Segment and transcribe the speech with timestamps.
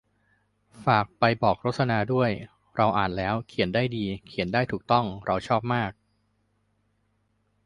[0.85, 2.29] ฝากไปบอกรสนาด้วย
[2.75, 5.91] เราอ่านแล้ว เขียนได้ดี เขียนได้ถูกต้อง เราชอบมาก